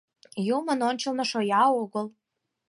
Юмын 0.57 0.79
ончылно, 0.89 1.23
шоя 1.31 1.63
огыл! 1.81 2.05